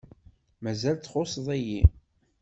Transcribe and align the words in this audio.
Mazal 0.63 0.95
txuṣṣeḍ-iyi. 0.97 1.81